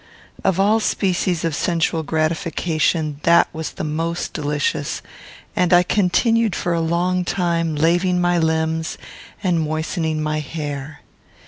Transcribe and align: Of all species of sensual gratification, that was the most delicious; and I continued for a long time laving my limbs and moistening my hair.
Of 0.43 0.59
all 0.59 0.79
species 0.79 1.45
of 1.45 1.53
sensual 1.53 2.01
gratification, 2.01 3.19
that 3.21 3.47
was 3.53 3.73
the 3.73 3.83
most 3.83 4.33
delicious; 4.33 5.03
and 5.55 5.71
I 5.71 5.83
continued 5.83 6.55
for 6.55 6.73
a 6.73 6.81
long 6.81 7.23
time 7.23 7.75
laving 7.75 8.19
my 8.19 8.39
limbs 8.39 8.97
and 9.43 9.59
moistening 9.61 10.19
my 10.19 10.39
hair. 10.39 11.01